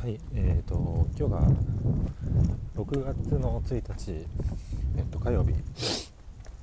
[0.00, 1.40] はい、えーと、今日が
[2.76, 4.26] 6月の1日、
[4.96, 5.52] えーと、火曜日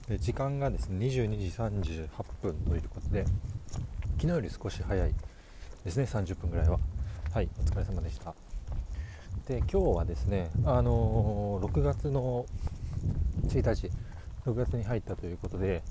[0.07, 2.07] で、時間がですね22時38
[2.41, 3.25] 分ということで、
[4.15, 5.13] 昨日より少し早い
[5.83, 6.79] ですね、30分ぐらいは。
[7.33, 8.33] はい、お疲れ様でした。
[9.47, 12.45] で、今日はですね、あのー、6月の
[13.47, 13.91] 1日、
[14.45, 15.83] 6月に入ったということで、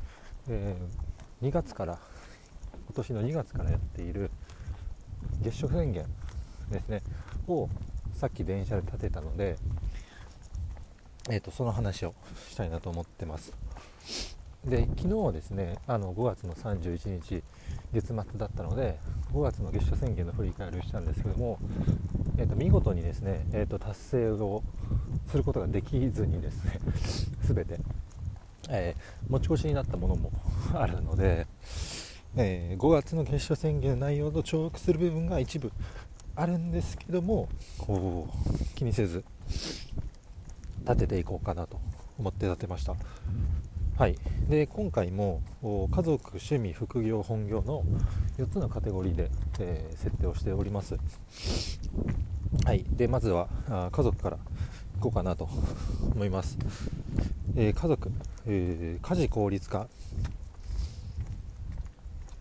[0.48, 1.98] えー、2月から、
[2.86, 4.30] 今年の2月からやっている
[5.42, 6.06] 月食宣言
[6.70, 7.02] ですね
[7.48, 7.68] を
[8.14, 9.56] さっき電車で立てたので、
[11.30, 12.14] えーと、その話を
[12.50, 13.52] したいなと思ってます。
[14.64, 17.42] で昨日はですねあの5月の31日
[17.92, 18.98] 月末だったので
[19.32, 21.58] 5月の月初宣言の振り返りをしたんですけども、
[22.38, 24.62] えーと、見事にですね、えーと、達成を
[25.30, 26.80] することができずにですね
[27.44, 27.78] 全て、
[28.70, 30.32] えー、持ち越しになったものも
[30.72, 31.46] あるので、
[32.36, 35.72] えー、5月の月初宣言の内容と重複する部分が一部
[36.36, 37.48] あるんですけども
[37.78, 39.24] こう気にせず
[40.80, 41.80] 立てていこうかなと
[42.18, 42.94] 思って立てました。
[43.96, 44.16] はい。
[44.48, 47.84] で今回も家族趣味副業本業の
[48.38, 50.96] 4つのカテゴリーで、えー、設定をしております。
[52.64, 52.84] はい。
[52.90, 54.40] でまずはあ家族からい
[55.00, 55.48] こうかなと
[56.14, 56.56] 思います、
[57.56, 58.10] えー、家族、
[58.46, 59.88] えー、家事効率化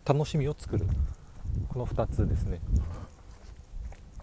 [0.06, 0.88] 楽しみを作る。
[1.70, 2.60] この2つですね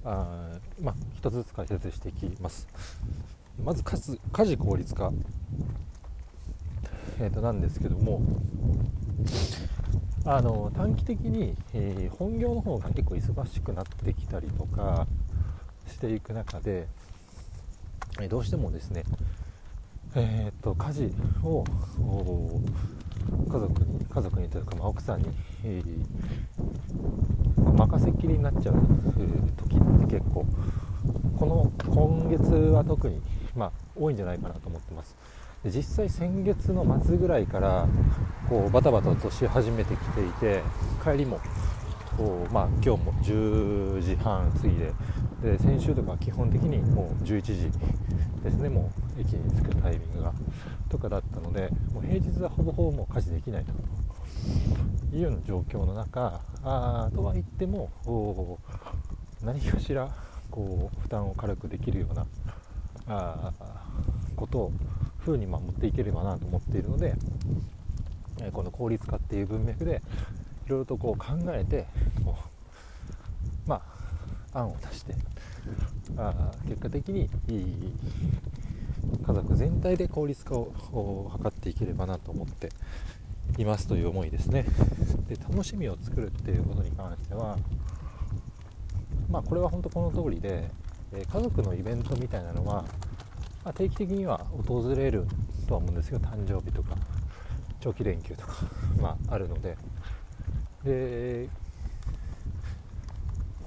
[0.05, 2.67] あまあ、1つずつ解説していきます。
[3.65, 5.13] まず家事家事効率化、
[7.21, 8.23] えー、となんですけども。
[10.27, 15.07] あの短期的に、えー、本業の方が結構忙しくなってきたりとか
[15.89, 16.87] していく中で、
[18.21, 19.05] えー、どうしてもですね、
[20.15, 21.11] えーと、家事
[21.43, 21.65] を
[23.49, 25.29] 家族に家族にというか、まあ、奥さんに、
[25.65, 28.75] えー、任せっきりになっちゃう
[29.57, 30.47] 時って結構
[31.39, 33.21] この今月は特に、
[33.57, 35.17] まあ、多いんじゃないかなと思ってます。
[35.63, 37.87] で実際先月の末ぐらいから
[38.49, 40.63] こうバタバタとし始めてきていて
[41.05, 41.39] 帰りも
[42.17, 44.93] こう、まあ、今日も10時半過ぎで
[45.43, 47.71] で先週とか基本的にもう11時
[48.43, 50.33] ですねもう駅に着くタイミングが
[50.89, 53.73] とかだったのでもう平日はほぼほぼもう家事できないと。
[55.13, 57.91] いうような状況の中あとは言っても
[59.43, 60.11] 何かしら
[60.51, 62.27] こう負担を軽くできるような
[63.07, 63.53] あ
[64.37, 64.73] ことを
[65.21, 67.15] 風に守っていければなと思っているので、
[68.41, 70.01] えこの効率化っていう文脈で
[70.67, 71.87] いろいろとこう考えて
[72.25, 72.37] こ
[73.67, 73.83] うま
[74.53, 75.15] あ案を出して
[76.17, 77.29] あ結果的に
[79.27, 82.71] 家族全体で効率化を図っていければなと思って
[83.59, 84.65] いますという思いですね。
[85.29, 87.57] で楽しみを作るっていうことに関しては
[89.31, 90.71] まあこれは本当この通りで、
[91.13, 92.85] え家族のイベントみたいなのは、
[93.65, 95.25] まあ、定期的には訪れる
[95.67, 96.97] とは思うんですけど誕生日とか
[97.81, 98.55] 長期連休とか
[99.01, 99.77] まあ、あるので。
[100.85, 101.49] で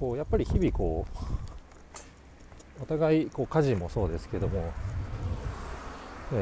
[0.00, 1.06] こうやっぱり日々こ
[2.78, 4.72] うお互いこう家事もそうですけども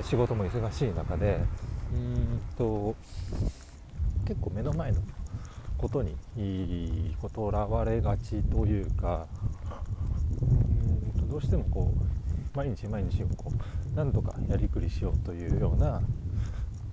[0.02, 1.38] 仕事も忙しい中で
[1.92, 2.97] うんと
[4.26, 5.00] 結構目の前の
[5.76, 6.16] ことに
[7.34, 9.26] とらわれがちというか
[10.41, 16.00] うんとどうしてもこう毎日毎日をこうなんとかやりくりしようというような、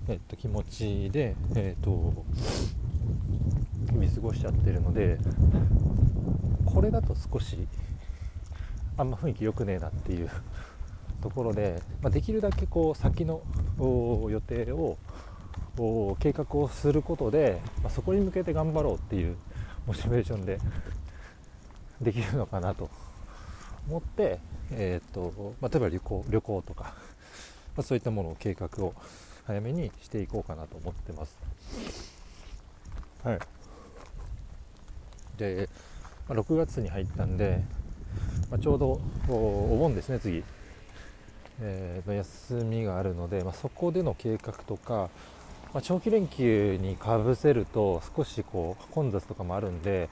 [0.08, 2.24] えっと、気持ちで、えっと、
[3.90, 5.18] 日々過ごしちゃってるので
[6.64, 7.56] これだと少し
[8.96, 10.30] あんま雰囲気良くねえなっていう
[11.20, 13.42] ところで、まあ、できるだけこう先の
[13.78, 14.96] 予定を
[16.18, 19.36] 計画をすることで、まあ、そこに向けて頑張ろうっていう
[19.86, 20.58] モチベーションで
[22.00, 22.88] できるのかなと。
[23.88, 24.38] 思って、
[24.70, 26.90] えーとまあ、例えば旅行旅行とか、ま
[27.78, 28.94] あ、そういったものを計画を
[29.46, 31.36] 早めにしていこうかなと思ってます。
[33.24, 33.38] はい、
[35.38, 35.68] で、
[36.28, 37.62] まあ、6月に入ったんで、
[38.50, 40.44] まあ、ちょうどお盆ですね次。
[41.62, 45.10] えー、休みがあるので、まあ、そこでの計画とか、
[45.74, 50.08] まあ、長期連休にかぶせると少しこう混雑とかもあるんで、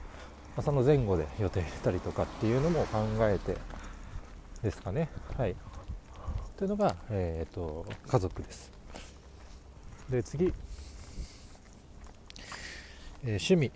[0.55, 3.57] まあ、その前後で予定入れたりとかっていうのも考えて
[4.61, 5.09] ですかね。
[5.37, 5.55] はい、
[6.57, 8.71] というのが、えーと、家族です。
[10.09, 10.53] で次、
[13.23, 13.71] えー、趣味、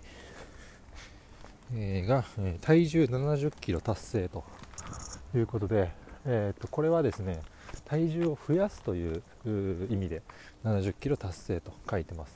[1.74, 4.44] えー、が、えー、体重70キロ達成と
[5.34, 5.90] いうことで、
[6.24, 7.42] えーとこれはですね
[7.84, 9.22] 体重を増やすという
[9.90, 10.22] 意味で
[10.64, 12.34] 70キロ達成と書いてます。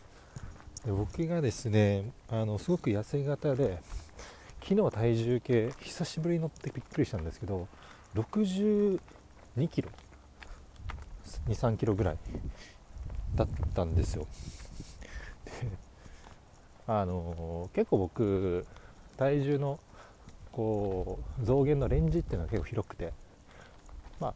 [0.85, 3.79] で僕がですねあのすごく痩せ型で
[4.63, 7.67] 昨日体重計久しぶりに乗ってびっくりしたんですけど
[8.15, 8.99] 62
[9.71, 9.89] キロ
[11.49, 12.19] 23キロぐらい
[13.35, 14.27] だったんですよ。
[15.45, 15.53] で
[16.87, 18.67] あの結構僕
[19.17, 19.79] 体重の
[20.53, 23.13] こう増減のレンジっていうのは結構広くて
[24.21, 24.35] まあ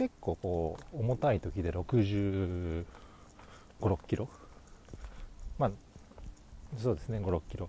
[0.00, 2.86] 結構こう重たい時で6
[3.82, 4.30] 5 6キロ。
[5.58, 5.70] まあ
[6.78, 7.68] そうですね5 6キロ。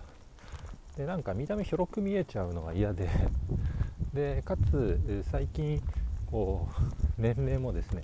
[0.98, 3.10] でなんか見た目ひょろく見えちゃうのが嫌で。
[4.14, 5.82] でかつ最近
[6.32, 6.68] こ
[7.18, 8.04] う年齢もですね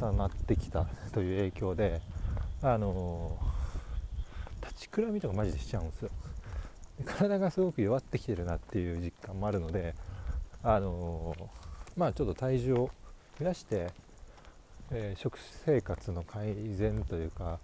[0.00, 2.00] 重なってきたという影響で
[2.62, 3.38] あの
[4.62, 6.10] 立ちくらみとかマジでしちゃうんですよ。
[7.04, 9.94] 体がすごく弱ってきてるなっていう実感もあるので
[10.62, 11.36] あの
[11.96, 12.90] まあちょっと体重を
[13.38, 13.88] 増やして、
[14.90, 17.58] えー、食生活の改善というか、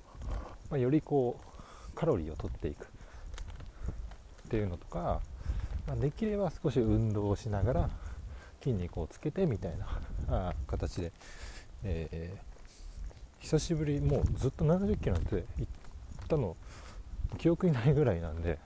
[0.71, 2.89] まあ、よりこうカロリーをとっていくっ
[4.51, 5.21] ていうのとか、
[5.87, 7.91] まあ、できれば少し運動をしながら
[8.63, 9.87] 筋肉をつけてみたいな
[10.29, 11.13] あ形で、
[11.85, 15.73] えー、久しぶりもうずっと70キロなんて行っ
[16.29, 16.57] たの
[17.39, 18.59] 記憶にないぐらいなんで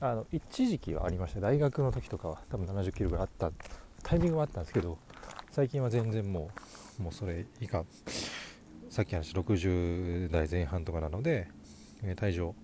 [0.00, 1.40] あの一時期はありました。
[1.40, 3.50] 大学の時とかは多分70キロぐらいあった
[4.02, 4.98] タイミングはあったんですけど
[5.50, 6.50] 最近は全然も
[6.98, 7.84] うもうそれ以下
[8.90, 11.48] さっき話した60代前半とかなので、
[12.02, 12.54] え体重を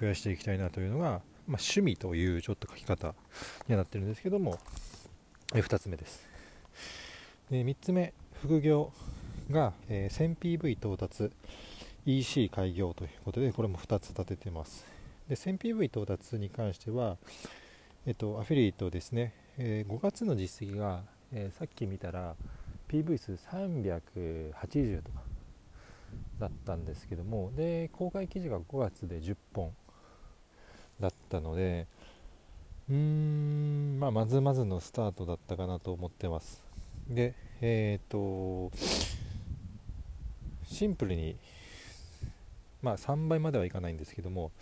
[0.00, 3.14] 増やしていきたいなというのがまあ、趣味というちょっと書き方
[3.68, 4.58] にはなってるんですけども、
[5.54, 6.22] え2つ目です。
[7.50, 8.12] で3つ目
[8.42, 8.92] 副業
[9.50, 11.30] が、え、1000PV 到達
[12.04, 14.97] EC 開業ということでこれも2つ立ててます。
[15.28, 17.18] で 1000PV 到達に関しては、
[18.06, 21.02] えっと、アフィリエイトですね、えー、5月の実績が、
[21.32, 22.34] えー、さっき見たら
[22.88, 25.20] PV 数380とか
[26.40, 29.72] だったんですけどもで公開記事が5月で10本
[30.98, 31.86] だったので
[32.88, 36.66] うーん、まあ、まずまずのスタートだったかなと思ってます。
[37.08, 38.70] でえっ、と
[40.64, 41.36] シンプルに
[42.82, 44.52] まあ3倍まではいかないんですけども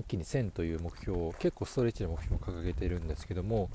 [0.00, 3.70] 一気に1000という目標を結構ストレッチの目標を掲げているんですけども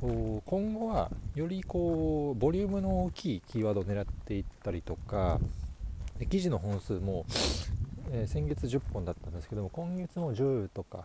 [0.00, 5.38] 今後はよりこうボリュームの大きいキーワードを狙っていったりとか
[6.30, 7.24] 記事の本数も
[8.10, 11.04] えー、先月10本だったんですけども今月も10とか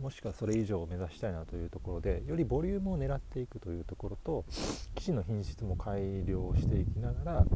[0.00, 4.44] もしくはそれ以上を目指したいなというところでよりボリュームを狙っていくというところと
[4.94, 7.46] 記事の品質も改良していきながら、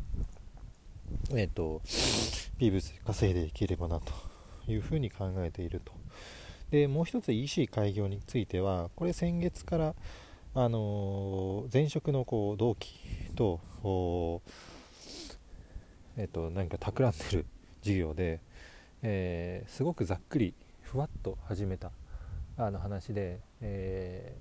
[1.32, 1.82] えーと、
[2.58, 4.12] p 物稼いでいければなと
[4.66, 5.99] いうふうに考えていると。
[6.70, 9.94] でもう一つ EC 開業についてはこれ先月から
[10.52, 12.98] あの、前職のこう同期
[13.36, 13.60] と,、
[16.16, 17.46] えーと何か企んでる
[17.82, 18.40] 事業で
[19.02, 21.90] えー、すごくざっくりふわっと始めた
[22.58, 24.36] あの話で、え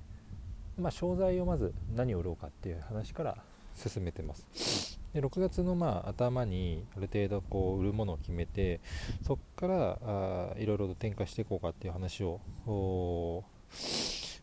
[0.78, 3.38] ー、まあ、商材をまず何を売ろうかっていう話から
[3.80, 5.00] 進めてます。
[5.14, 8.80] で6月のまあ頭にある程度こう売るものを決めて
[9.24, 13.44] そこからいろいろと転化していこうかっていう話を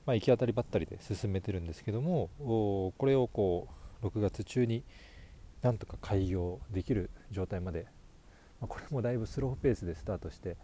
[0.07, 3.69] まあ、行き当たりばったりで進めてるんですけどもこれをこ
[4.03, 4.85] う6月中に
[5.63, 7.87] なんとか開業できる状態まで
[8.61, 10.57] まこれもだいぶスローペースでスタートして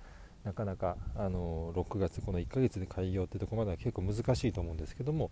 [0.44, 5.30] なかなかあの6月この1ヶ月で開業ってとこまでは結構難しいと思うんですけども、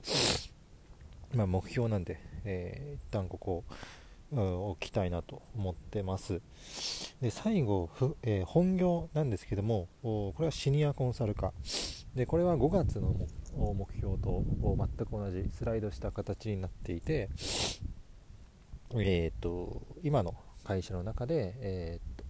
[1.34, 3.64] まあ、目標なんで、えー、一旦ここ
[4.32, 6.40] を置きたいなと思ってます。
[7.20, 11.52] で最後ふ、えー、本業なんですけどもこれはシニアコンサル化
[12.14, 13.14] でこれは5月の
[13.74, 17.28] 目標と全く同じスライドした形になっていて
[18.92, 20.34] えーと、今の
[20.64, 22.20] 会社の中で、えー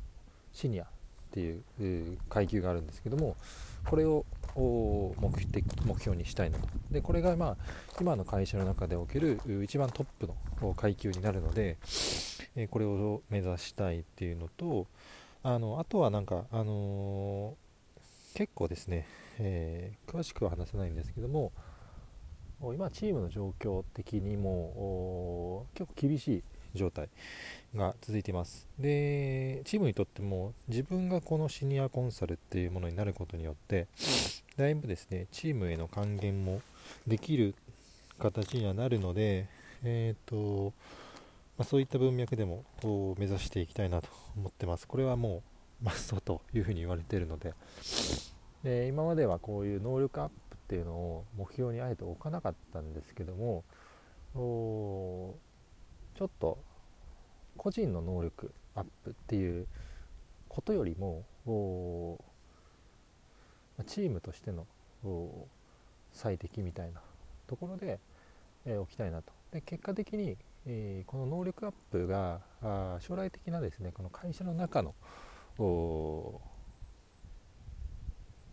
[0.53, 0.87] シニアっ
[1.33, 3.37] ていう階級があるんですけども
[3.87, 4.27] これを
[4.57, 6.59] 目的目標にしたいな。
[6.59, 7.57] とでこれがまあ
[8.01, 10.29] 今の会社の中でおける一番トップ
[10.63, 11.79] の階級になるので、
[12.57, 14.87] えこれを目指したいっていうのと
[15.43, 19.07] あのあとはなんか、あのー、結構ですね、
[19.39, 21.53] えー、詳しくは話せないんですけども
[22.75, 27.09] 今チームの状況的にも結構厳しい状態
[27.75, 28.69] が続いています。
[28.79, 33.87] でチームにとっても自分がこのシニアコンサルっていうものになることによって
[34.57, 36.63] だいぶですねチームへの還元も
[37.07, 37.55] できる
[38.19, 39.49] 形にはなるので
[39.83, 40.73] えっ、ー、と
[41.61, 42.65] まあ、そういった文脈でも
[43.19, 44.89] 目指していきたいなと思ってます。
[44.89, 45.43] これはも
[45.83, 47.53] うマスト というふうに言われているので。
[48.65, 53.65] で今まではこういう能力アップっていうのを目標にあえて置かなかったんですけども
[56.21, 56.59] ちょっと
[57.57, 59.67] 個人の能力アップっていう
[60.51, 61.25] ことよりも
[63.87, 64.67] チームとしての
[66.13, 67.01] 最適みたいな
[67.47, 68.01] ところで、
[68.67, 69.33] えー、置きたいなと。
[69.51, 70.37] で結果的に、
[70.67, 74.95] えー、この能力アップがあ将来的なですねこの会社の中の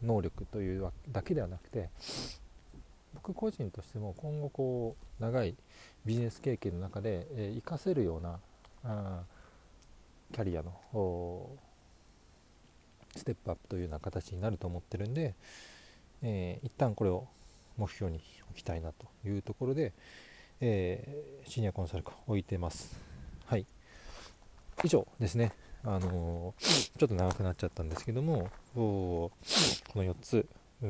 [0.01, 1.89] 能力というだけではなくて
[3.13, 5.55] 僕個人としても今後こう長い
[6.05, 8.39] ビジネス経験の中で、えー、活かせるような
[8.83, 9.23] あ
[10.33, 10.71] キャリアの
[13.15, 15.35] ステップアップというような形になると思ってるんで、
[16.21, 17.27] えー、一旦これを
[17.77, 18.19] 目標に
[18.51, 19.93] 置きたいなというところで、
[20.59, 22.99] えー、シニアコンサルを置いてます。
[23.45, 23.65] はい。
[24.83, 25.53] 以上ですね。
[25.83, 29.31] あのー、ちょっと長くなっちゃったんですけども、こ
[29.95, 30.47] の4つ、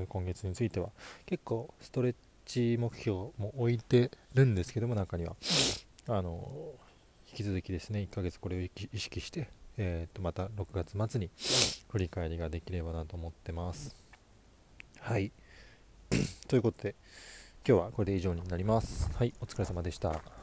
[0.09, 0.89] 今月については
[1.25, 2.15] 結構ストレッ
[2.45, 5.35] チ目標も置いてるんですけども、中には。
[6.09, 6.73] あの
[7.29, 11.29] 引き続きですね、1ヶ月これを意識して、えー、とまた6月末に
[11.91, 13.95] 振り返りができればなと思ってます。
[14.99, 15.31] はい。
[16.47, 16.95] ということで、
[17.67, 19.11] 今日はこれで以上になります。
[19.13, 20.36] はい、お疲れ様でした。